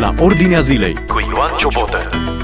[0.00, 1.98] la Ordinea Zilei cu Ioan Ciobotă.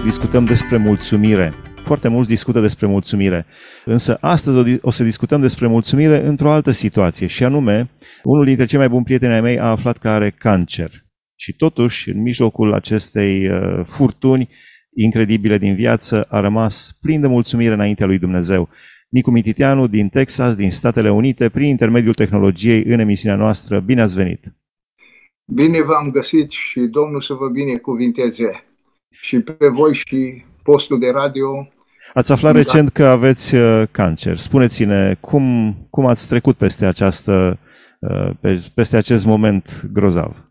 [0.04, 1.52] Discutăm despre mulțumire.
[1.82, 3.46] Foarte mulți discută despre mulțumire.
[3.84, 7.90] Însă astăzi o di- o să discutăm despre mulțumire într-o altă situație și anume,
[8.22, 10.90] unul dintre cei mai buni prieteni ai mei a aflat că are cancer.
[11.34, 14.48] Și totuși, în mijlocul acestei uh, furtuni
[14.94, 18.68] incredibile din viață, a rămas plin de mulțumire înaintea lui Dumnezeu.
[19.08, 23.80] Nicu Mititianu din Texas, din Statele Unite, prin intermediul tehnologiei în emisiunea noastră.
[23.80, 24.55] Bine ați venit!
[25.52, 28.64] Bine v-am găsit și Domnul să vă binecuvinteze
[29.10, 31.68] și pe voi și postul de radio.
[32.14, 32.58] Ați aflat Da.
[32.58, 34.36] recent că aveți uh, cancer.
[34.36, 37.58] Spuneți-ne cum, cum ați trecut peste, această,
[38.00, 40.50] uh, pe- peste acest moment grozav.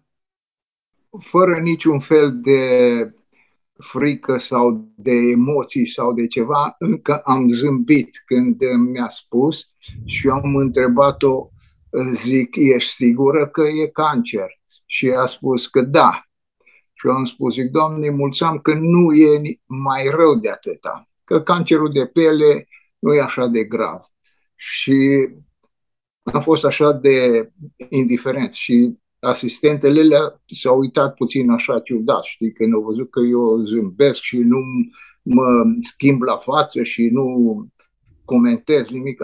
[1.19, 2.59] Fără niciun fel de
[3.77, 9.69] frică sau de emoții sau de ceva, încă am zâmbit când mi-a spus
[10.05, 11.49] și am întrebat-o,
[12.13, 14.54] zic, ești sigură că e cancer?
[14.85, 16.23] Și a spus că da.
[16.93, 21.09] Și eu am spus, zic, Doamne, mulțumim că nu e ni- mai rău de atâta,
[21.23, 22.67] că cancerul de piele
[22.99, 23.99] nu e așa de grav.
[24.55, 25.27] Și
[26.23, 27.49] am fost așa de
[27.89, 33.63] indiferent și asistentele le s-au uitat puțin așa ciudat, știi, când au văzut că eu
[33.65, 34.57] zâmbesc și nu
[35.21, 37.67] mă schimb la față și nu
[38.25, 39.21] comentez nimic.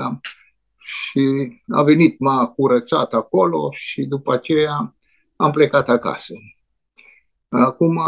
[0.78, 4.96] Și a venit, m-a curățat acolo și după aceea
[5.42, 6.34] am plecat acasă.
[7.50, 8.00] Acum,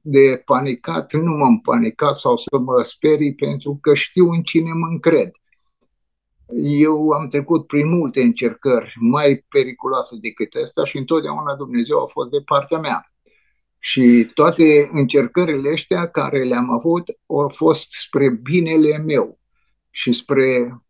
[0.00, 4.86] de panicat, nu m-am panicat sau să mă sperii pentru că știu în cine mă
[4.86, 5.30] încred.
[6.62, 12.30] Eu am trecut prin multe încercări mai periculoase decât asta și întotdeauna Dumnezeu a fost
[12.30, 13.12] de partea mea.
[13.78, 19.38] Și toate încercările astea care le-am avut au fost spre binele meu
[19.90, 20.81] și spre uh,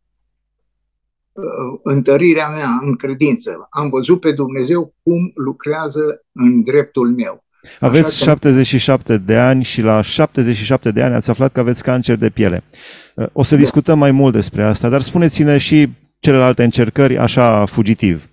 [1.82, 3.66] întărirea mea în credință.
[3.70, 7.44] Am văzut pe Dumnezeu cum lucrează în dreptul meu.
[7.80, 12.16] Aveți că- 77 de ani și la 77 de ani ați aflat că aveți cancer
[12.16, 12.64] de piele.
[13.14, 13.60] Uh, O să Da.
[13.60, 15.88] discutăm mai mult despre asta, dar spuneți-ne și
[16.20, 18.26] celelalte încercări așa fugitiv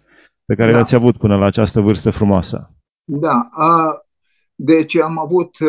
[0.46, 0.76] pe care Da.
[0.76, 2.72] le-ați avut până la această vârstă frumoasă.
[3.04, 3.94] Da, a,
[4.56, 5.68] deci am avut, uh,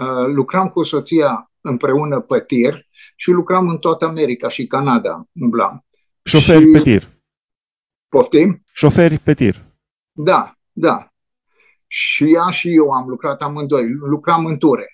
[0.00, 5.84] uh, lucram cu soția împreună pe tir și lucram în toată America și Canada, umblam.
[6.24, 7.08] Șoferi Și- pe tir.
[8.08, 8.64] Poftim?
[8.72, 9.64] Șoferi pe tir.
[10.12, 11.12] Da, da.
[11.86, 14.86] Și ea și eu am lucrat amândoi, lucram în ture.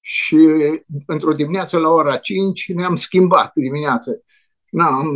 [0.00, 0.36] Și
[1.06, 4.22] într-o dimineață la ora 5 ne-am schimbat dimineață.
[4.70, 5.10] Na, am,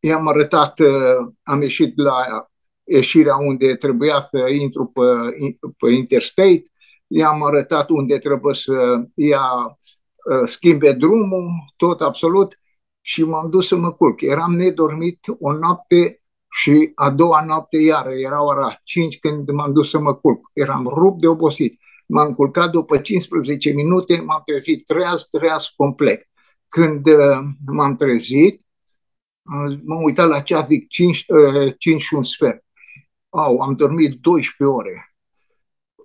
[0.00, 2.46] i-am arătat, uh, am ieșit la
[2.84, 5.02] ieșirea unde trebuia să intru pe,
[5.76, 6.64] pe interstate,
[7.06, 12.58] i-am arătat unde trebuie să ia uh, schimbe drumul, tot absolut,
[13.06, 14.20] și m-am dus să mă culc.
[14.20, 19.90] Eram nedormit o noapte și a doua noapte iară, era ora 5 când m-am dus
[19.90, 20.50] să mă culc.
[20.52, 21.80] Eram rupt de obosit.
[22.06, 26.28] M-am culcat după 15 minute, m-am trezit treaz, treaz complet.
[26.68, 28.64] Când uh, m-am trezit,
[29.42, 32.64] uh, m-am uitat la ceas, zic 5, uh, 5 și un sfert.
[33.28, 35.14] Au, am dormit 12 ore.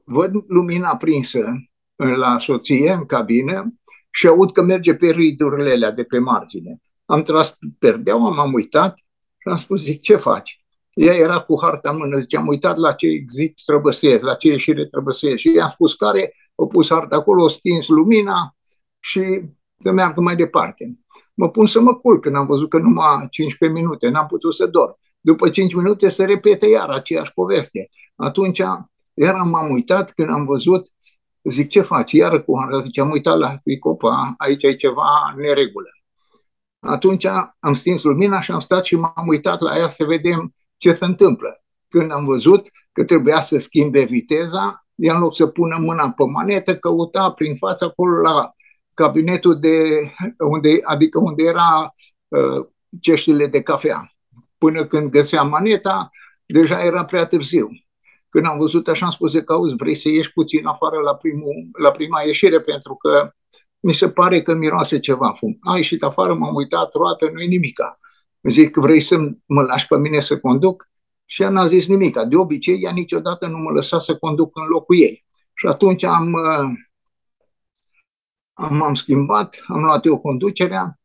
[0.03, 1.39] Văd lumina prinsă
[1.95, 3.73] uh, la soție în cabină
[4.11, 6.81] și aud că merge pe ridurile alea de pe margine.
[7.11, 8.95] Am tras perdeaua, m-am uitat
[9.37, 10.65] și am spus, zic, ce faci?
[10.93, 14.21] Ea era cu harta în mână, zice, am uitat la ce exit trebuie să ies,
[14.21, 15.39] la ce ieșire trebuie să ies.
[15.39, 18.55] Și i-am spus care, a pus harta acolo, a stins lumina
[18.99, 19.41] și
[19.77, 20.99] să meargă mai departe.
[21.33, 24.65] Mă pun să mă culc când am văzut că numai 15 minute, n-am putut să
[24.65, 24.99] dorm.
[25.19, 27.89] După 5 minute se repete iar aceeași poveste.
[28.15, 28.57] Atunci,
[29.13, 30.87] iar m-am uitat când am văzut,
[31.43, 32.11] zic, ce faci?
[32.11, 35.89] Iară cu harta, zice, am uitat la ficopa, aici e ceva neregulă.
[36.81, 37.25] Atunci
[37.59, 41.05] am stins lumina și am stat și m-am uitat la ea să vedem ce se
[41.05, 41.63] întâmplă.
[41.87, 46.23] Când am văzut că trebuia să schimbe viteza, ea în loc să pună mâna pe
[46.23, 48.53] manetă, căuta prin față acolo la
[48.93, 49.83] cabinetul de
[50.37, 51.93] unde, adică unde era
[52.27, 52.65] uh,
[53.01, 54.11] ceștile de cafea.
[54.57, 56.09] Până când găsea maneta,
[56.45, 57.69] deja era prea târziu.
[58.29, 61.69] Când am văzut așa, am spus că auzi, vrei să ieși puțin afară la, primul,
[61.79, 63.33] la prima ieșire, pentru că
[63.81, 65.57] mi se pare că miroase ceva fum.
[65.61, 67.99] A ieșit afară, m-am uitat, roată, nu-i nimica.
[68.43, 70.89] Zic, vrei să mă lași pe mine să conduc?
[71.25, 72.25] Și ea n-a zis nimica.
[72.25, 75.25] De obicei, ea niciodată nu mă lăsa să conduc în locul ei.
[75.53, 76.71] Și atunci am, uh,
[78.53, 80.99] am, m-am schimbat, am luat eu conducerea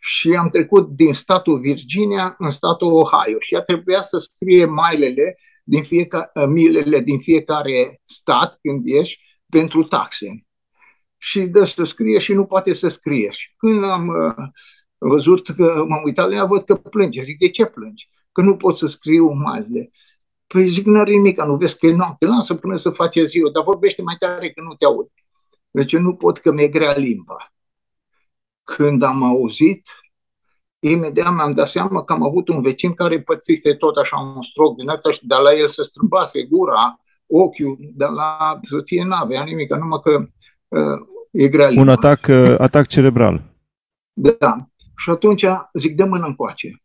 [0.00, 3.40] și am trecut din statul Virginia în statul Ohio.
[3.40, 9.84] Și ea trebuia să scrie mailele din fiecare, milele din fiecare stat când ești pentru
[9.84, 10.47] taxe.
[11.18, 13.30] Și dă să scrie și nu poate să scrie.
[13.30, 14.46] Și când am uh,
[14.98, 17.22] văzut că m-am uitat la ea, văd că plânge.
[17.22, 18.08] Zic, de ce plângi?
[18.32, 19.90] Că nu pot să scriu mailele.
[20.46, 23.50] Păi zic, nu are nimic, nu vezi că e noapte, lasă până să face ziua,
[23.50, 25.08] dar vorbește mai tare că nu te aud.
[25.70, 27.52] Deci nu pot că mi-e grea limba.
[28.62, 29.88] Când am auzit,
[30.78, 34.76] imediat mi-am dat seama că am avut un vecin care pățise tot așa un stroc
[34.76, 39.74] din asta și de la el se strâmbase gura, ochiul, de la soție n-avea nimic,
[39.74, 40.26] numai că uh,
[41.30, 41.82] e grea limba.
[41.82, 43.54] Un atac, uh, atac cerebral.
[44.12, 44.68] Da.
[44.96, 46.82] Și atunci zic, dă mână încoace.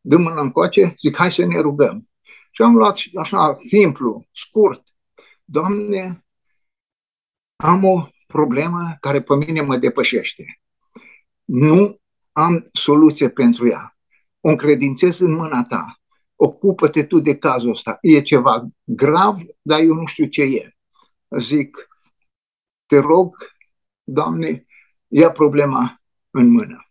[0.00, 2.08] Dă mână încoace, zic, hai să ne rugăm.
[2.50, 4.82] Și am luat așa, simplu, scurt.
[5.44, 6.24] Doamne,
[7.56, 10.60] am o problemă care pe mine mă depășește.
[11.44, 12.00] Nu
[12.32, 13.96] am soluție pentru ea.
[14.40, 15.98] O încredințez în mâna ta.
[16.36, 17.98] Ocupă-te tu de cazul ăsta.
[18.00, 20.76] E ceva grav, dar eu nu știu ce e.
[21.38, 21.88] Zic,
[22.94, 23.36] te rog,
[24.04, 24.66] Doamne,
[25.08, 26.88] ia problema în mână.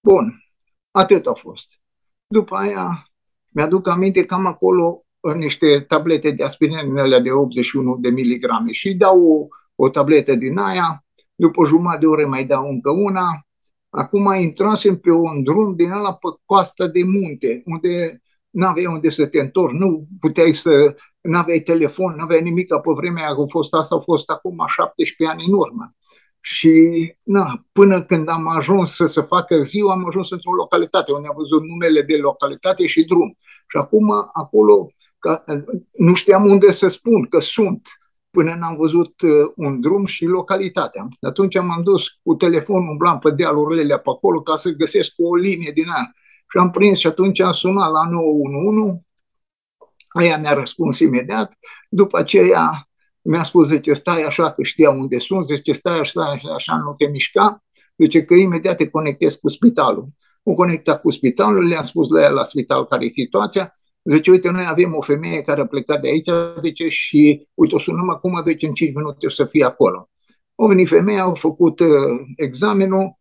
[0.00, 0.44] Bun,
[0.90, 1.80] atât a fost.
[2.26, 3.06] După aia,
[3.48, 5.04] mi-aduc aminte că am acolo
[5.34, 11.04] niște tablete de aspirină de 81 de miligrame și dau o, o tabletă din aia,
[11.34, 13.46] după jumătate de oră mai dau încă una,
[13.94, 19.10] Acum intrasem pe un drum din ăla pe coasta de munte, unde nu aveai unde
[19.10, 23.34] să te întorci, nu puteai să, nu aveai telefon, nu aveai nimic, pe vremea aia
[23.42, 25.94] a fost asta, a fost acum 17 ani în urmă.
[26.40, 26.72] Și
[27.22, 31.34] na, până când am ajuns să se facă ziua, am ajuns într-o localitate unde am
[31.36, 33.36] văzut numele de localitate și drum.
[33.68, 34.86] Și acum acolo
[35.18, 35.44] ca,
[35.92, 37.88] nu știam unde să spun că sunt
[38.30, 41.08] până n-am văzut uh, un drum și localitatea.
[41.20, 45.70] Atunci m-am dus cu telefonul umblam pe dealurile pe acolo ca să găsesc o linie
[45.74, 46.12] din aia.
[46.50, 49.04] Și am prins și atunci am sunat la 911,
[50.12, 51.52] aia mi-a răspuns imediat,
[51.88, 52.88] după aceea
[53.22, 56.94] mi-a spus, zice, stai așa că știa unde sunt, zice, stai așa, așa, așa nu
[56.94, 57.64] te mișca,
[57.96, 60.08] zice că imediat te conectezi cu spitalul.
[60.42, 64.50] O conectat cu spitalul, le-am spus la el la spital care e situația, Zice, uite,
[64.50, 66.30] noi avem o femeie care a plecat de aici,
[66.62, 70.10] zice, și uite, o sunăm acum, deci în 5 minute o să fie acolo.
[70.54, 71.88] Au venit femeia, au făcut uh,
[72.36, 73.18] examenul,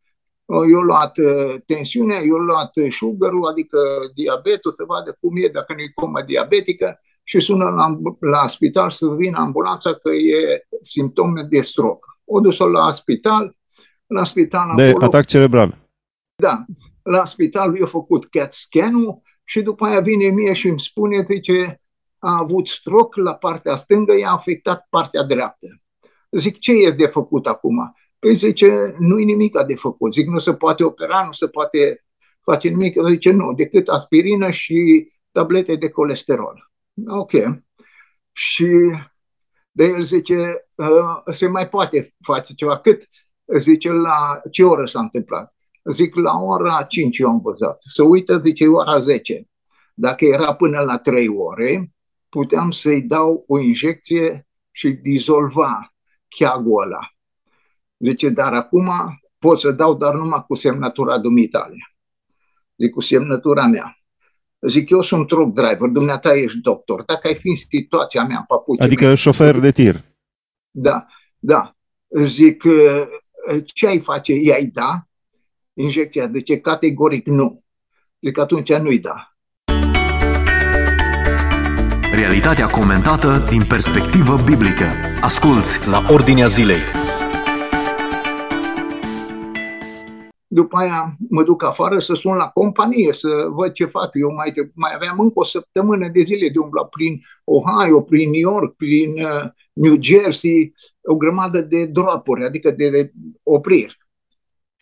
[0.55, 3.79] uh, i-au luat uh, tensiunea, i-au luat sugar adică
[4.13, 8.89] diabetul, să vadă cum e, dacă nu e comă diabetică, și sună la, la spital
[8.89, 12.05] să vină ambulanța că e simptome de stroke.
[12.25, 13.57] O dus-o la spital,
[14.07, 15.77] la spital De acolo, atac cerebral.
[16.35, 16.65] Da,
[17.03, 21.81] la spital i-a făcut CAT scan-ul, și după aia vine mie și îmi spune, zice,
[22.19, 25.67] a avut stroc la partea stângă, i-a afectat partea dreaptă.
[26.29, 27.95] Zic, ce e de făcut acum?
[28.21, 30.13] Păi zice, nu e nimic de făcut.
[30.13, 32.05] Zic, nu se poate opera, nu se poate
[32.41, 32.95] face nimic.
[33.07, 36.71] Zice, nu, decât aspirină și tablete de colesterol.
[37.07, 37.31] Ok.
[38.31, 38.67] Și
[39.71, 42.79] de el zice, ă, se mai poate face ceva.
[42.79, 43.09] Cât?
[43.57, 45.55] Zice, la ce oră s-a întâmplat?
[45.83, 47.75] Zic, la ora 5 eu am văzut.
[47.79, 49.49] Să uită, zice, ora 10.
[49.93, 51.91] Dacă era până la 3 ore,
[52.29, 55.93] puteam să-i dau o injecție și dizolva
[56.27, 56.99] cheagul ăla.
[58.01, 58.89] Zice, dar acum
[59.39, 61.75] pot să dau dar numai cu semnătura dumitale.
[62.77, 63.95] Zic, cu semnătura mea.
[64.67, 67.03] Zic, eu sunt truck driver, dumneata ești doctor.
[67.03, 68.81] Dacă ai fi în situația mea, papuci.
[68.81, 70.03] Adică mea, șofer de tir.
[70.71, 71.05] Da,
[71.39, 71.75] da.
[72.07, 72.63] Zic,
[73.65, 74.33] ce ai face?
[74.33, 75.05] I-ai da?
[75.73, 76.27] injecția?
[76.27, 77.63] De ce categoric nu.
[78.21, 79.35] Zic atunci nu-i da.
[82.11, 84.85] Realitatea comentată din perspectivă biblică.
[85.21, 86.81] Asculți la Ordinea Zilei.
[90.53, 94.09] După aia mă duc afară să sun la companie, să văd ce fac.
[94.13, 98.51] Eu mai, mai aveam încă o săptămână de zile de umbla prin Ohio, prin New
[98.51, 99.43] York, prin uh,
[99.73, 103.11] New Jersey, o grămadă de dropuri, adică de, de
[103.43, 103.97] opriri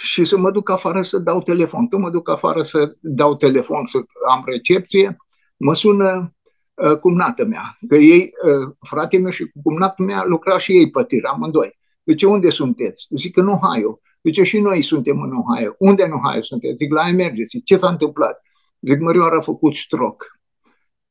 [0.02, 1.88] și să mă duc afară să dau telefon.
[1.88, 4.00] Când mă duc afară să dau telefon, să
[4.30, 5.18] am recepție,
[5.58, 6.36] mă sună
[6.74, 11.04] uh, cumnată mea, că ei, uh, fratele meu și cumnatul mea lucra și ei pe
[11.04, 11.80] tir, amândoi.
[12.06, 13.08] Zice, unde sunteți?
[13.10, 14.00] Zic, în Ohio.
[14.24, 15.76] Zice, și noi suntem în Ohio.
[15.78, 16.76] Unde în Ohio sunteți?
[16.76, 17.64] Zic, la emergency.
[17.64, 18.42] Ce s-a întâmplat?
[18.82, 20.26] Zic, Mărioara a făcut stroke.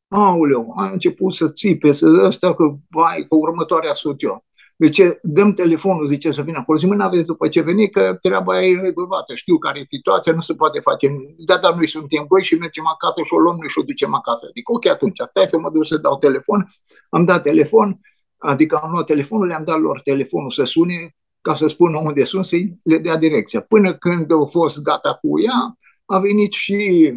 [0.09, 4.45] Aoleu, a început să țipe, să ăsta că, vai, că următoarea sunt eu.
[4.77, 6.79] Deci dăm telefonul, zice să vină acolo.
[6.79, 9.35] Zic, nu aveți după ce veni, că treaba e rezolvată.
[9.35, 11.17] Știu care e situația, nu se poate face.
[11.37, 14.15] Da, dar noi suntem voi și mergem acasă și o luăm noi și o ducem
[14.15, 14.47] acasă.
[14.49, 16.67] Adică, ok, atunci, stai să mă duc să dau telefon.
[17.09, 18.01] Am dat telefon,
[18.37, 22.45] adică am luat telefonul, le-am dat lor telefonul să sune ca să spună unde sunt,
[22.45, 23.61] să le dea direcția.
[23.61, 27.13] Până când au fost gata cu ea, a venit și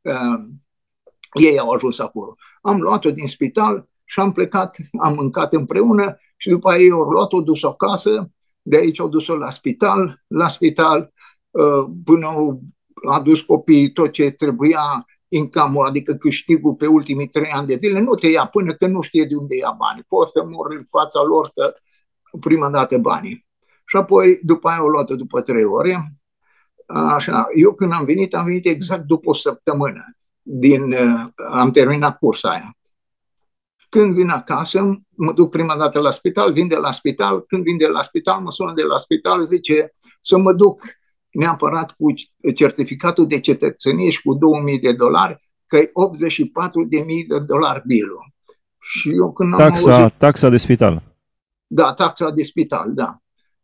[0.00, 0.44] uh,
[1.32, 2.34] ei au ajuns acolo.
[2.62, 7.02] Am luat-o din spital și am plecat, am mâncat împreună și după aia ei au
[7.02, 8.30] luat-o, dus-o acasă,
[8.62, 11.12] de aici au dus-o la spital, la spital
[11.50, 12.60] uh, până au
[13.08, 18.14] adus copiii tot ce trebuia, income adică câștigul pe ultimii trei ani de zile, nu
[18.14, 20.04] te ia până când nu știe de unde ia banii.
[20.08, 21.74] Poți să mor în fața lor că
[22.40, 23.46] prima dată banii.
[23.86, 26.16] Și apoi, după aia o luat după trei ore.
[26.86, 30.16] Așa, eu când am venit, am venit exact după o săptămână.
[30.42, 32.76] Din, uh, am terminat cursa aia.
[33.88, 37.76] Când vin acasă, mă duc prima dată la spital, vin de la spital, când vin
[37.76, 40.82] de la spital, mă sună de la spital, zice să mă duc
[41.30, 42.12] neapărat cu
[42.54, 45.90] certificatul de cetățenie și cu 2000 de dolari, că e 84.000
[47.28, 48.32] de dolari bilul.
[48.78, 50.18] Și eu când am taxa, auzit...
[50.18, 51.02] taxa de spital.
[51.66, 53.22] Da, taxa de spital, da.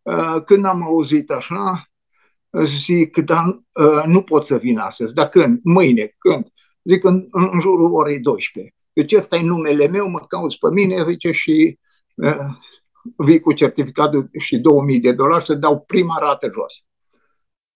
[0.09, 1.91] Uh, când am auzit așa,
[2.65, 5.15] zic, dar uh, nu pot să vin astăzi.
[5.15, 5.61] Dar când?
[5.63, 6.15] Mâine.
[6.19, 6.47] Când?
[6.83, 8.75] Zic, în, în jurul orei 12.
[8.93, 11.79] Deci ăsta e numele meu, mă cauți pe mine, zice, și
[12.15, 12.37] uh,
[13.17, 16.75] vii cu certificatul și 2000 de dolari să dau prima rată jos.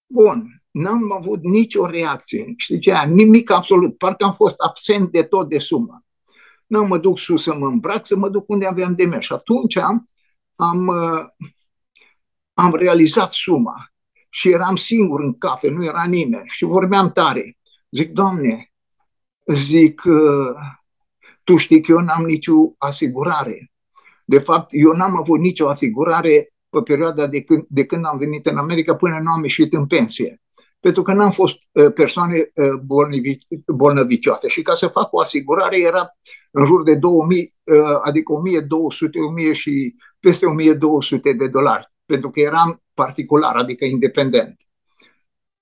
[0.07, 2.55] Bun, n-am avut nicio reacție.
[2.57, 2.95] Știi ce?
[3.07, 3.99] Nimic absolut.
[3.99, 6.05] Parcă am fost absent de tot de sumă.
[6.67, 9.25] Nu mă duc sus să mă îmbrac, să mă duc unde aveam de mers.
[9.25, 10.05] Și atunci am,
[10.55, 11.49] am, uh,
[12.55, 13.93] am realizat suma
[14.31, 17.57] și eram singur în cafe, nu era nimeni și vorbeam tare.
[17.91, 18.73] Zic, Doamne,
[19.47, 20.57] zic, uh,
[21.45, 23.71] tu știi că eu n-am nicio asigurare.
[24.25, 28.47] De fapt, eu n-am avut nicio asigurare pe perioada de când, de când am venit
[28.47, 30.41] în America până nu am ieșit în pensie.
[30.81, 33.07] Pentru că n-am fost uh, persoane uh,
[33.67, 36.11] bolnăvicioase și ca să fac o asigurare era
[36.51, 42.41] în jur de 2000, uh, adică 1200, 1000 și peste 1200 de dolari, pentru că
[42.41, 44.57] eram particular, adică independent.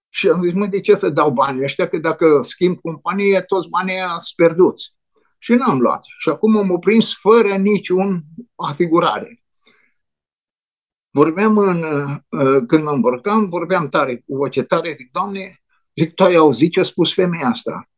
[0.09, 1.89] Și am zis, mă, de ce să dau banii ăștia?
[1.89, 4.95] Că dacă schimb companie, toți banii sunt pierduți.
[5.39, 6.03] Și n-am luat.
[6.19, 8.23] Și acum am prins fără niciun
[8.55, 9.43] asigurare.
[11.11, 15.63] Vorbeam în, uh, când mă îmbrăcam, vorbeam tare, cu voce tare, zic, Doamne,
[15.97, 17.89] zic, tu ai auzit ce a spus femeia asta?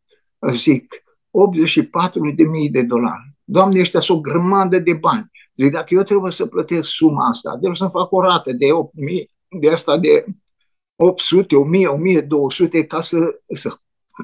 [0.51, 3.32] Zic, 84 de mii de dolari.
[3.45, 5.31] Doamne, ăștia sunt o grămadă de bani.
[5.55, 9.25] Zic, dacă eu trebuie să plătesc suma asta, trebuie să fac o rată de 8.000,
[9.61, 10.25] de asta de
[10.97, 13.77] 800, 1000, 1200 ca să, să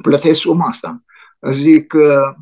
[0.02, 1.02] plătesc suma asta.
[1.50, 2.34] Zic, uh,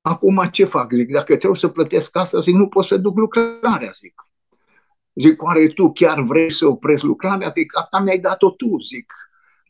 [0.00, 0.92] acum ce fac?
[0.92, 4.22] Zic, dacă trebuie să plătesc asta, zic, nu pot să duc lucrarea, zic.
[5.14, 7.52] Zic, oare tu chiar vrei să oprezi lucrarea?
[7.56, 9.12] Zic, asta mi-ai dat-o tu, zic.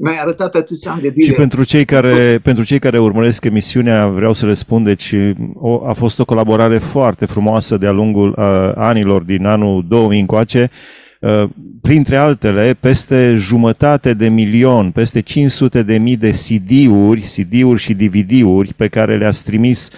[0.00, 1.24] Mi-ai arătat atâția ani de zile.
[1.24, 5.14] Și pentru cei care, pentru cei care urmăresc emisiunea, vreau să le spun, deci
[5.54, 10.70] o, a fost o colaborare foarte frumoasă de-a lungul uh, anilor, din anul 2000 încoace,
[11.20, 11.44] uh,
[11.80, 18.74] printre altele, peste jumătate de milion, peste 500 de mii de CD-uri, CD-uri și DVD-uri
[18.74, 19.90] pe care le-ați trimis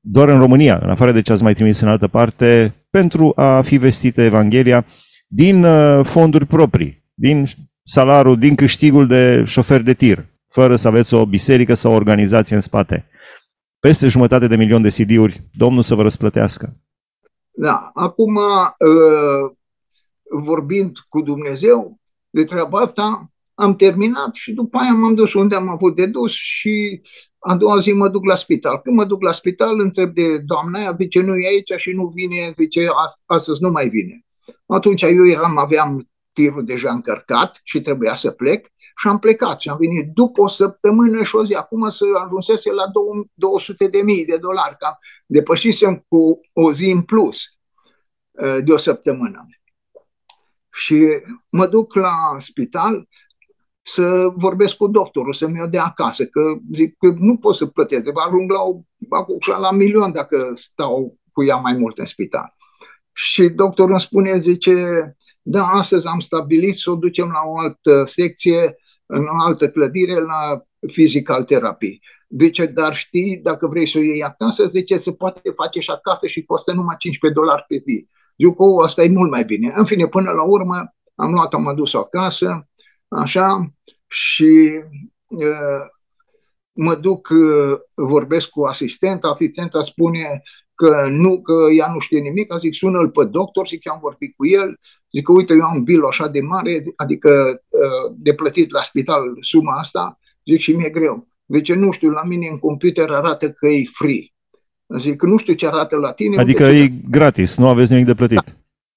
[0.00, 3.60] doar în România, în afară de ce ați mai trimis în altă parte, pentru a
[3.60, 4.86] fi vestită Evanghelia
[5.26, 7.46] din uh, fonduri proprii, din
[7.84, 12.56] salarul, din câștigul de șofer de tir, fără să aveți o biserică sau o organizație
[12.56, 13.08] în spate.
[13.78, 16.76] Peste jumătate de milion de CD-uri, Domnul să vă răsplătească.
[17.50, 19.52] Da, acum uh,
[20.44, 25.68] vorbind cu Dumnezeu de treaba asta, am terminat și după aia m-am dus unde am
[25.68, 27.02] avut de dus și
[27.38, 28.80] a doua zi mă duc la spital.
[28.80, 32.12] Când mă duc la spital, întreb de doamna aia, zice, nu e aici și nu
[32.14, 32.86] vine, zice,
[33.26, 34.24] astăzi nu mai vine.
[34.66, 36.09] Atunci eu eram, aveam
[36.40, 38.66] tirul deja încărcat și trebuia să plec
[39.00, 41.54] și am plecat și am venit după o săptămână și o zi.
[41.54, 42.84] Acum să ajunsese la
[43.34, 47.40] 200 de mii de dolari, cam depășisem cu o zi în plus
[48.30, 49.46] uh, de o săptămână.
[50.72, 51.06] Și
[51.50, 53.08] mă duc la spital,
[53.82, 56.40] să vorbesc cu doctorul, să-mi o dea acasă, că
[56.72, 58.80] zic că nu pot să plătesc, de ajung la, o,
[59.60, 62.56] la milion dacă stau cu ea mai mult în spital.
[63.12, 64.74] Și doctorul îmi spune, zice,
[65.42, 70.20] da, astăzi am stabilit să o ducem la o altă secție, în o altă clădire,
[70.20, 71.98] la physical therapy.
[72.28, 76.26] Zice, dar știi, dacă vrei să o iei acasă, zice, se poate face și acasă
[76.26, 78.08] și costă numai 15 dolari pe zi.
[78.36, 79.72] Zic, o, asta e mult mai bine.
[79.76, 82.68] În fine, până la urmă, am luat-o, am dus-o acasă,
[83.08, 83.72] așa,
[84.06, 84.70] și
[85.26, 85.86] uh,
[86.72, 90.42] mă duc, uh, vorbesc cu asistenta, asistenta spune
[90.80, 94.34] că nu, că ea nu știe nimic, zic sună-l pe doctor, zic că am vorbit
[94.36, 94.78] cu el,
[95.12, 97.30] zic că uite eu am bilul așa de mare, adică
[97.68, 100.18] uh, de plătit la spital suma asta,
[100.50, 101.28] zic și mi-e greu.
[101.44, 104.32] Deci nu știu, la mine în computer arată că e free.
[104.98, 106.36] Zic că nu știu ce arată la tine.
[106.36, 108.44] Adică e gratis, nu aveți nimic de plătit.
[108.44, 108.52] Da,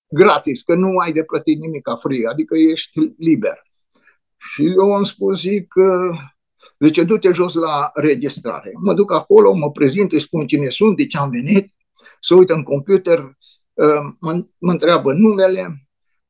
[0.08, 3.62] gratis, că nu ai de plătit nimic ca free, adică ești liber.
[4.38, 5.74] Și eu am spus, zic,
[6.78, 8.72] deci du-te jos la registrare.
[8.74, 11.73] Mă duc acolo, mă prezint, îi spun cine sunt, de ce am venit,
[12.24, 13.38] să uit în computer,
[14.20, 15.84] mă, mă întreabă numele,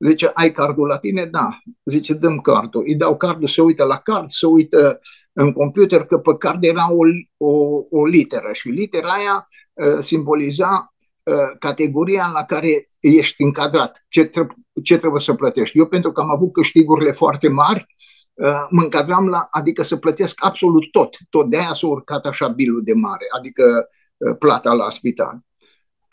[0.04, 1.26] Zice, ai cardul la tine?
[1.26, 1.58] Da.
[1.84, 2.84] Zice, dăm cardul.
[2.86, 5.00] Îi dau cardul, se uită la card, se uită
[5.34, 7.04] în computer, că pe card era o,
[7.38, 14.24] o, o literă și litera aia uh, simboliza uh, categoria la care ești încadrat, ce,
[14.24, 15.78] trebuie, ce trebuie să plătești.
[15.78, 17.86] Eu, pentru că am avut câștigurile foarte mari,
[18.34, 21.18] uh, mă încadram la, adică să plătesc absolut tot.
[21.30, 25.40] Tot de aia s-a urcat așa bilul de mare, adică uh, plata la spital.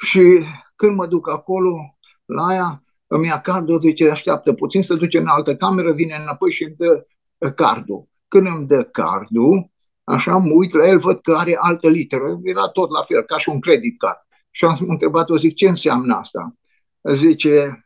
[0.00, 0.45] Și
[0.76, 5.26] când mă duc acolo, la aia, îmi ia cardul, zice, așteaptă puțin, să duce în
[5.26, 7.07] altă cameră, vine înapoi și îmi dă
[7.38, 8.09] uh, cardul.
[8.28, 9.71] Când îmi dă cardul,
[10.04, 13.38] așa mă uit la el, văd că are altă literă, era tot la fel, ca
[13.38, 14.19] și un credit card.
[14.50, 16.54] Și am întrebat-o, zic, ce înseamnă asta?
[17.02, 17.85] Zice,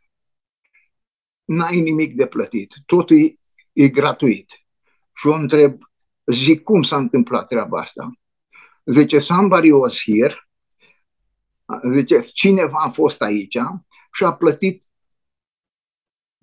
[1.44, 3.38] n-ai nimic de plătit, totul e,
[3.72, 4.50] e gratuit.
[5.12, 5.78] Și o întreb,
[6.24, 8.12] zic, cum s-a întâmplat treaba asta?
[8.84, 10.43] Zice, somebody was here,
[11.92, 13.58] zice, cineva a fost aici
[14.12, 14.84] și a plătit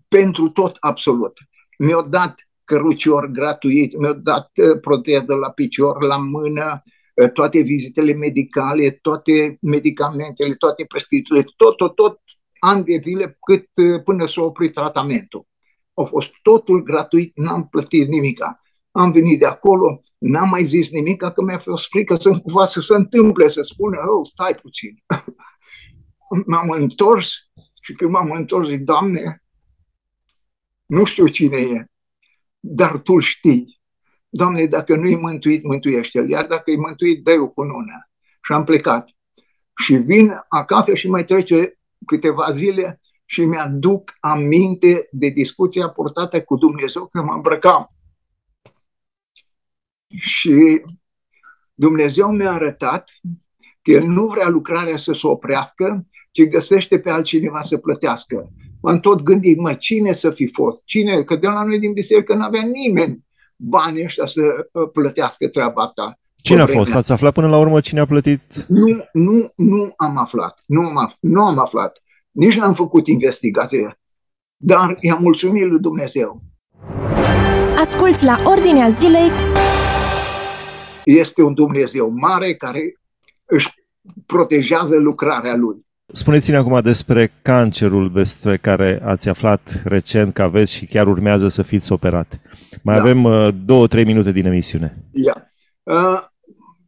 [0.08, 1.38] pentru tot absolut.
[1.78, 6.84] Mi-au dat cărucior gratuit, mi-au dat uh, proteză la picior, la mână,
[7.16, 12.20] uh, toate vizitele medicale, toate medicamentele, toate prescripțiile, tot, tot, tot,
[12.60, 15.46] ani de zile cât uh, până s-a oprit tratamentul.
[15.94, 18.62] A fost totul gratuit, n-am plătit nimica.
[18.92, 22.82] Am venit de acolo, n-am mai zis nimic, că mi-a fost frică să cumva să
[22.82, 25.04] se întâmple, să spună, oh, stai puțin.
[26.46, 27.34] m-am întors
[27.82, 29.44] și când m-am întors zic, Doamne,
[30.86, 31.86] nu știu cine e,
[32.60, 33.82] dar Tu știi.
[34.30, 38.10] Doamne, dacă nu-i mântuit, mântuiește-l, iar dacă e mântuit, dă-i o cunună.
[38.44, 39.10] Și am plecat.
[39.76, 46.56] Și vin acasă și mai trece câteva zile și mi-aduc aminte de discuția purtată cu
[46.56, 47.96] Dumnezeu când mă îmbrăcam.
[50.20, 50.82] Și
[51.74, 53.12] Dumnezeu mi-a arătat
[53.82, 58.52] că El nu vrea lucrarea să se oprească, ci găsește pe altcineva să plătească.
[58.82, 60.84] M-am tot gândit, mă, cine să fi fost?
[60.86, 61.24] Cine?
[61.24, 63.26] Că de la noi din biserică nu avea nimeni
[63.56, 66.20] banii ăștia să uh, plătească treaba asta.
[66.36, 66.96] Cine a fost?
[66.96, 68.42] Ați aflat până la urmă cine a plătit?
[68.68, 70.64] Nu, nu, nu am aflat.
[70.66, 72.02] Nu am, aflat, nu am aflat.
[72.32, 74.00] Nici n-am făcut investigație.
[74.58, 76.42] Dar i-am mulțumit lui Dumnezeu.
[77.80, 79.30] Asculți la Ordinea Zilei.
[81.06, 82.94] Este un Dumnezeu mare care
[83.46, 83.70] își
[84.26, 85.86] protejează lucrarea lui.
[86.14, 91.62] Spuneți-ne acum despre cancerul despre care ați aflat recent că aveți și chiar urmează să
[91.62, 92.40] fiți operat.
[92.84, 93.02] Mai da.
[93.02, 94.98] avem uh, două, trei minute din emisiune.
[95.12, 95.38] Yeah.
[95.84, 96.22] Uh,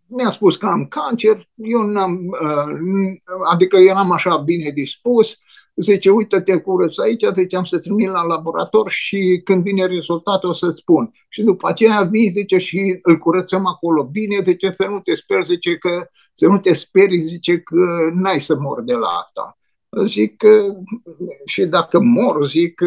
[0.08, 5.38] mi-a spus că am cancer, eu n-am, uh, adică eram așa bine dispus,
[5.76, 10.54] zice, uite-te curăț aici, zice, am să trimit la laborator și când vine rezultatul o
[10.54, 11.12] să-ți spun.
[11.30, 15.46] Și după aceea vii, zice, și îl curățăm acolo bine, zice, să nu te speri,
[15.46, 19.58] zice, că să nu te speri, zice, că n-ai să mor de la asta.
[20.06, 20.76] Zic că,
[21.46, 22.82] și dacă mor, zic,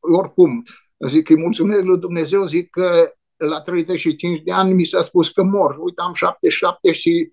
[0.00, 0.62] oricum,
[1.06, 5.42] zic, îi mulțumesc lui Dumnezeu, zic că la 35 de ani mi s-a spus că
[5.42, 5.76] mor.
[5.80, 7.32] Uite, am 77 și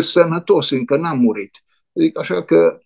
[0.00, 1.50] sănătos, încă n-am murit.
[1.92, 2.78] Zic așa că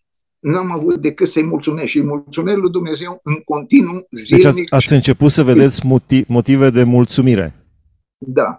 [0.45, 4.45] n-am avut decât să-i mulțumesc și îi mulțumesc lui Dumnezeu în continuu, zilnic.
[4.45, 5.87] Deci ați, ați început să vedeți
[6.29, 7.55] motive de mulțumire.
[8.19, 8.59] Da,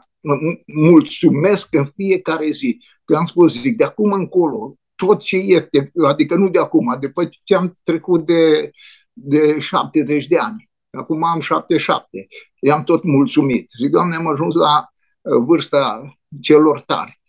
[0.65, 2.81] mulțumesc în fiecare zi.
[3.05, 7.29] Că am spus, zic, de acum încolo, tot ce este, adică nu de acum, după
[7.43, 8.71] ce am trecut de,
[9.13, 12.27] de 70 de ani, acum am 77,
[12.59, 13.71] i-am tot mulțumit.
[13.77, 14.87] Zic, Doamne, am ajuns la
[15.21, 17.21] uh, vârsta celor tari.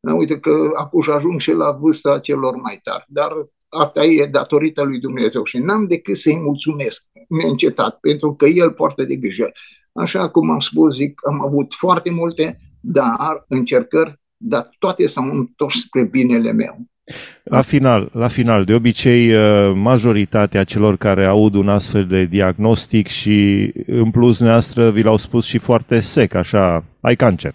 [0.00, 3.32] Uite că acum ajung și la vârsta celor mai tari, dar
[3.78, 9.04] asta e datorită lui Dumnezeu și n-am decât să-i mulțumesc neîncetat, pentru că El poartă
[9.04, 9.52] de grijă.
[9.92, 15.80] Așa cum am spus, zic, am avut foarte multe, dar încercări, dar toate s-au întors
[15.80, 16.86] spre binele meu.
[17.42, 23.06] La final, la final, de obicei, uh, majoritatea celor care aud un astfel de diagnostic
[23.06, 27.54] și, în plus, noastră vi l-au spus și foarte sec, așa, ai cancer.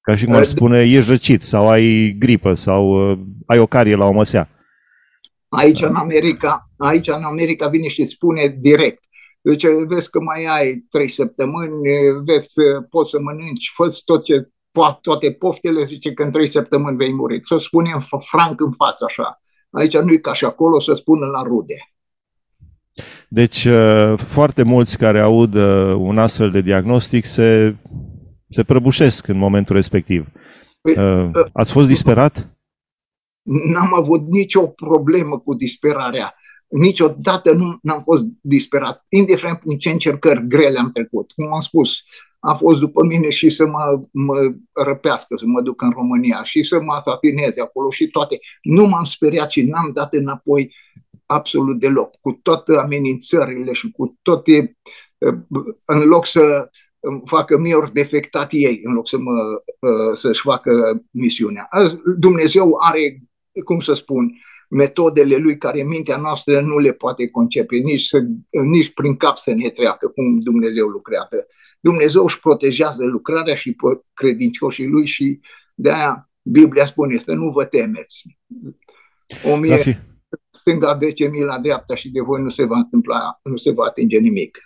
[0.00, 3.96] Ca și cum ar spune, ești răcit sau ai gripă sau uh, ai o carie
[3.96, 4.48] la o măsea.
[5.56, 9.02] Aici în America, aici în America vine și spune direct.
[9.40, 11.70] Deci vezi că mai ai trei săptămâni,
[12.24, 12.48] vezi,
[12.90, 14.48] poți să mănânci, fă tot ce,
[15.00, 17.40] toate poftele, zice că în trei săptămâni vei muri.
[17.42, 19.42] Să spunem franc în față așa.
[19.70, 21.74] Aici nu e ca și acolo să spună la rude.
[23.28, 27.76] Deci uh, foarte mulți care aud uh, un astfel de diagnostic se,
[28.48, 30.26] se prăbușesc în momentul respectiv.
[30.80, 32.51] Păi, uh, ați fost disperat?
[33.42, 36.34] N-am avut nicio problemă cu disperarea.
[36.68, 41.32] Niciodată nu am fost disperat, indiferent prin ce încercări grele am trecut.
[41.32, 41.94] Cum am spus,
[42.38, 46.62] a fost după mine și să mă, mă răpească, să mă duc în România și
[46.62, 48.38] să mă asasineze acolo și toate.
[48.62, 50.74] Nu m-am speriat și n-am dat înapoi
[51.26, 54.78] absolut deloc, cu toate amenințările și cu toate,
[55.84, 56.70] în loc să
[57.24, 59.32] facă mie ori defectat ei, în loc să mă,
[60.14, 61.68] să-și facă misiunea.
[62.18, 63.22] Dumnezeu are,
[63.64, 64.32] cum să spun,
[64.68, 69.52] metodele lui care mintea noastră nu le poate concepe, nici, să, nici prin cap să
[69.52, 71.46] ne treacă cum Dumnezeu lucrează.
[71.80, 73.76] Dumnezeu își protejează lucrarea și
[74.14, 75.40] credincioșii lui și
[75.74, 78.38] de aia Biblia spune să nu vă temeți.
[79.44, 80.04] O mie
[80.50, 84.18] stânga, 10.000 la dreapta și de voi nu se va întâmpla, nu se va atinge
[84.18, 84.58] nimic.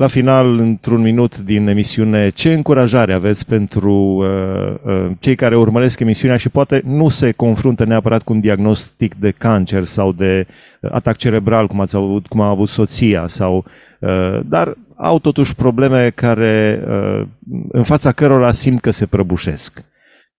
[0.00, 6.00] La final, într-un minut din emisiune, ce încurajare aveți pentru uh, uh, cei care urmăresc
[6.00, 10.46] emisiunea și poate nu se confruntă neapărat cu un diagnostic de cancer sau de
[10.80, 13.64] uh, atac cerebral, cum, ați avut, cum a avut soția, sau,
[14.00, 17.26] uh, dar au totuși probleme care, uh,
[17.72, 19.84] în fața cărora simt că se prăbușesc.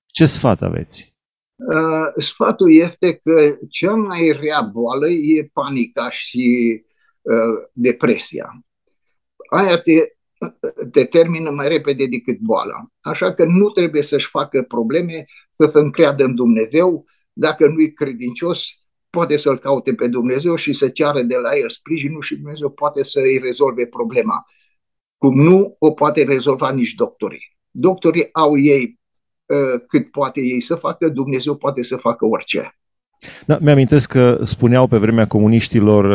[0.06, 1.18] Ce sfat aveți?
[1.56, 6.82] Uh, sfatul este că cea mai rea boală e panica și
[7.22, 8.64] uh, depresia
[9.52, 9.92] aia te,
[10.92, 12.86] te termină mai repede decât boala.
[13.02, 17.06] Așa că nu trebuie să-și facă probleme, să se încreadă în Dumnezeu.
[17.34, 18.64] Dacă nu-i credincios,
[19.10, 23.04] poate să-L caute pe Dumnezeu și să ceară de la El sprijinul și Dumnezeu poate
[23.04, 24.46] să îi rezolve problema.
[25.18, 27.58] Cum nu o poate rezolva nici doctorii.
[27.72, 29.00] Doctorii au ei
[29.46, 32.81] uh, cât poate ei să facă, Dumnezeu poate să facă orice.
[33.46, 36.06] Da, mi-amintesc că spuneau pe vremea comuniștilor,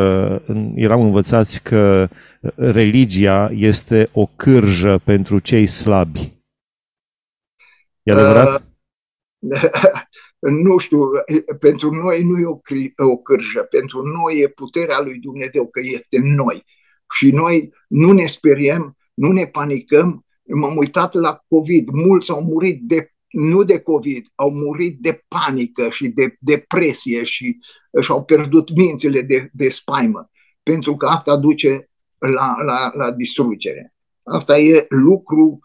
[0.48, 2.08] uh, erau învățați că
[2.54, 6.32] religia este o cârjă pentru cei slabi.
[8.02, 8.62] E adevărat?
[9.38, 9.60] Uh,
[10.64, 11.00] nu știu,
[11.60, 12.58] pentru noi nu e o,
[13.10, 16.64] o cârjă, pentru noi e puterea lui Dumnezeu, că este în noi.
[17.14, 20.24] Și noi nu ne speriem, nu ne panicăm.
[20.42, 25.90] M-am uitat la COVID, mulți au murit de nu de COVID, au murit de panică
[25.90, 27.58] și de depresie și
[28.00, 30.30] și-au pierdut mințile de, de spaimă,
[30.62, 33.94] pentru că asta duce la, la, la distrugere.
[34.22, 35.58] Asta e lucru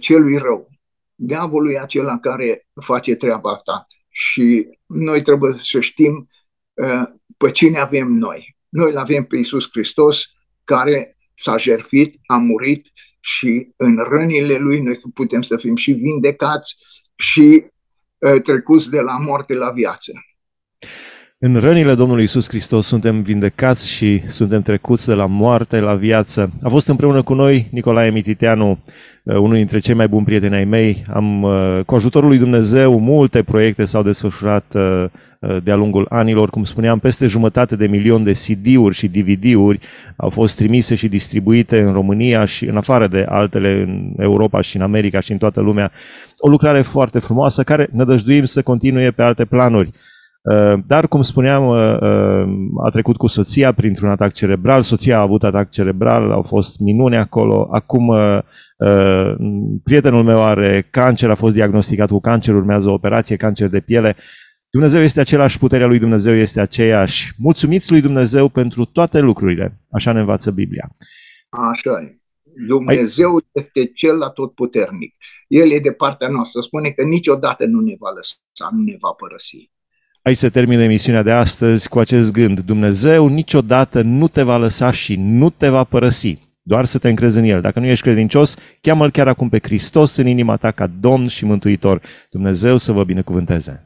[0.00, 0.68] celui rău.
[1.14, 6.28] Diavolul e acela care face treaba asta și noi trebuie să știm
[6.74, 7.02] uh,
[7.36, 8.56] pe cine avem noi.
[8.68, 10.22] Noi îl avem pe Iisus Hristos
[10.64, 12.86] care s-a jertfit, a murit
[13.20, 16.76] și în rănile lui noi putem să fim și vindecați
[17.16, 17.64] și
[18.18, 20.12] uh, trecuți de la moarte la viață.
[21.38, 26.50] În rănile Domnului Isus Hristos suntem vindecați și suntem trecuți de la moarte la viață.
[26.62, 30.64] A fost împreună cu noi Nicolae Mititeanu, uh, unul dintre cei mai buni prieteni ai
[30.64, 31.04] mei.
[31.14, 35.04] Am, uh, cu ajutorul lui Dumnezeu, multe proiecte s-au desfășurat uh,
[35.62, 36.50] de-a lungul anilor.
[36.50, 39.80] Cum spuneam, peste jumătate de milion de CD-uri și DVD-uri
[40.16, 44.76] au fost trimise și distribuite în România și în afară de altele în Europa și
[44.76, 45.90] în America și în toată lumea.
[46.38, 49.90] O lucrare foarte frumoasă care nădăjduim să continue pe alte planuri.
[50.46, 52.48] Uh, dar, cum spuneam, uh, uh,
[52.84, 57.16] a trecut cu soția printr-un atac cerebral, soția a avut atac cerebral, au fost minune
[57.16, 58.14] acolo, acum
[59.84, 64.16] prietenul meu are cancer, a fost diagnosticat cu cancer, urmează o operație, cancer de piele.
[64.76, 67.32] Dumnezeu este același, puterea lui Dumnezeu este aceeași.
[67.38, 69.80] Mulțumiți lui Dumnezeu pentru toate lucrurile.
[69.90, 70.90] Așa ne învață Biblia.
[71.48, 72.18] Așa e.
[72.66, 73.44] Dumnezeu Ai...
[73.52, 75.14] este cel atotputernic.
[75.48, 76.60] El e de partea noastră.
[76.60, 79.70] Spune că niciodată nu ne va lăsa, nu ne va părăsi.
[80.22, 82.60] Aici se termină emisiunea de astăzi cu acest gând.
[82.60, 86.38] Dumnezeu niciodată nu te va lăsa și nu te va părăsi.
[86.62, 87.60] Doar să te încrezi în El.
[87.60, 91.44] Dacă nu ești credincios, cheamă-L chiar acum pe Hristos în inima ta ca Domn și
[91.44, 92.00] Mântuitor.
[92.30, 93.85] Dumnezeu să vă binecuvânteze.